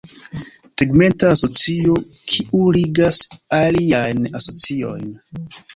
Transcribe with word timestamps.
Tegmenta 0.81 1.29
asocio, 1.33 1.99
kiu 2.33 2.65
ligas 2.79 3.23
aliajn 3.63 4.29
asociojn. 4.43 5.11